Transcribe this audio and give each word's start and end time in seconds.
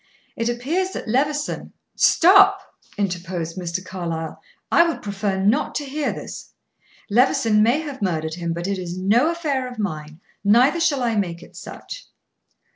It 0.35 0.49
appears 0.49 0.93
that 0.93 1.07
Levison" 1.07 1.73
"Stop!" 1.95 2.59
interposed 2.97 3.55
Mr. 3.55 3.85
Carlyle. 3.85 4.41
"I 4.71 4.83
would 4.87 5.03
prefer 5.03 5.37
not 5.37 5.75
to 5.75 5.85
hear 5.85 6.11
this. 6.11 6.55
Levison 7.11 7.61
may 7.61 7.81
have 7.81 8.01
murdered 8.01 8.33
him, 8.33 8.51
but 8.51 8.65
it 8.65 8.79
is 8.79 8.97
no 8.97 9.29
affair 9.29 9.67
of 9.69 9.77
mine, 9.77 10.19
neither 10.43 10.79
shall 10.79 11.03
I 11.03 11.15
make 11.17 11.43
it 11.43 11.55
such." 11.55 12.07